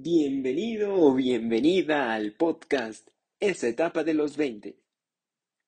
[0.00, 3.08] Bienvenido o bienvenida al podcast
[3.40, 4.78] Esa etapa de los 20,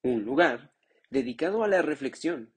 [0.04, 0.72] un lugar
[1.10, 2.54] dedicado a la reflexión,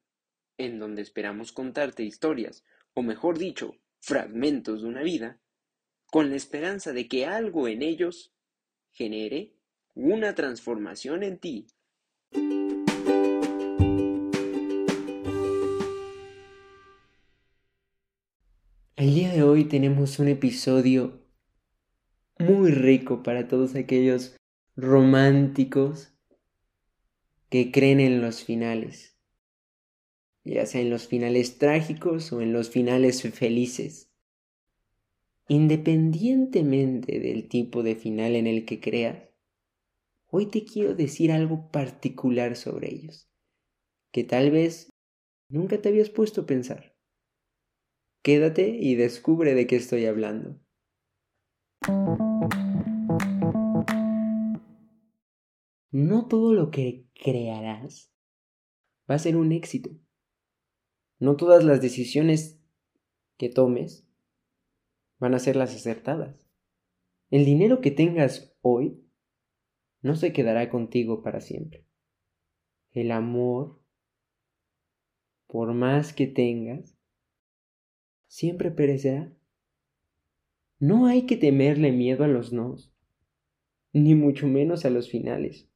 [0.59, 2.63] en donde esperamos contarte historias,
[2.94, 5.39] o mejor dicho, fragmentos de una vida,
[6.12, 8.35] con la esperanza de que algo en ellos
[8.91, 9.55] genere
[9.95, 11.65] una transformación en ti.
[18.95, 21.22] El día de hoy tenemos un episodio
[22.44, 24.36] muy rico para todos aquellos
[24.75, 26.14] románticos
[27.50, 29.18] que creen en los finales,
[30.43, 34.11] ya sea en los finales trágicos o en los finales felices.
[35.48, 39.30] Independientemente del tipo de final en el que creas,
[40.28, 43.30] hoy te quiero decir algo particular sobre ellos,
[44.12, 44.89] que tal vez
[45.50, 46.95] nunca te habías puesto a pensar.
[48.23, 50.59] Quédate y descubre de qué estoy hablando.
[55.94, 58.11] No todo lo que crearás
[59.08, 59.91] va a ser un éxito.
[61.19, 62.59] No todas las decisiones
[63.38, 64.09] que tomes
[65.19, 66.49] van a ser las acertadas.
[67.30, 69.05] El dinero que tengas hoy
[70.02, 71.86] no se quedará contigo para siempre.
[72.89, 73.80] El amor,
[75.45, 76.97] por más que tengas,
[78.25, 79.31] siempre perecerá.
[80.80, 82.91] No hay que temerle miedo a los nos,
[83.91, 85.69] ni mucho menos a los finales.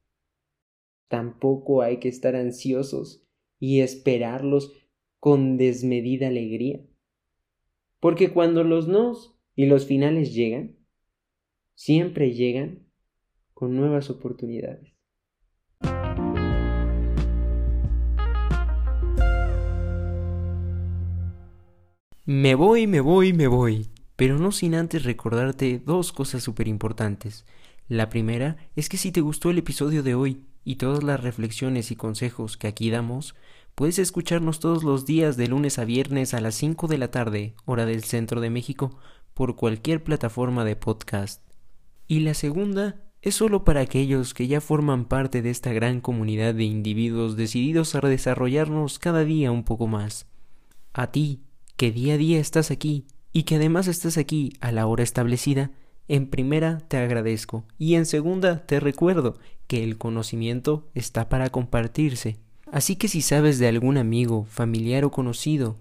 [1.08, 3.26] Tampoco hay que estar ansiosos
[3.58, 4.72] y esperarlos
[5.18, 6.80] con desmedida alegría.
[8.00, 10.76] Porque cuando los nos y los finales llegan,
[11.74, 12.86] siempre llegan
[13.52, 14.94] con nuevas oportunidades.
[22.24, 27.46] Me voy, me voy, me voy pero no sin antes recordarte dos cosas súper importantes.
[27.86, 31.90] La primera es que si te gustó el episodio de hoy y todas las reflexiones
[31.90, 33.34] y consejos que aquí damos,
[33.74, 37.54] puedes escucharnos todos los días de lunes a viernes a las 5 de la tarde,
[37.64, 38.98] hora del centro de México,
[39.32, 41.42] por cualquier plataforma de podcast.
[42.06, 46.54] Y la segunda es solo para aquellos que ya forman parte de esta gran comunidad
[46.54, 50.26] de individuos decididos a desarrollarnos cada día un poco más.
[50.92, 51.44] A ti,
[51.78, 55.70] que día a día estás aquí y que además estés aquí a la hora establecida,
[56.08, 62.38] en primera te agradezco y en segunda te recuerdo que el conocimiento está para compartirse.
[62.72, 65.76] Así que si sabes de algún amigo, familiar o conocido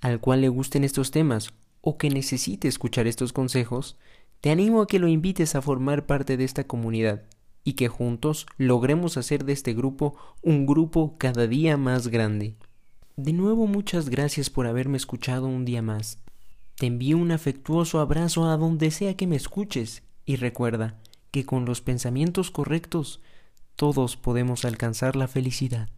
[0.00, 3.96] al cual le gusten estos temas o que necesite escuchar estos consejos,
[4.40, 7.22] te animo a que lo invites a formar parte de esta comunidad
[7.64, 12.54] y que juntos logremos hacer de este grupo un grupo cada día más grande.
[13.16, 16.18] De nuevo muchas gracias por haberme escuchado un día más.
[16.84, 20.98] Te envío un afectuoso abrazo a donde sea que me escuches y recuerda
[21.30, 23.22] que con los pensamientos correctos
[23.74, 25.88] todos podemos alcanzar la felicidad.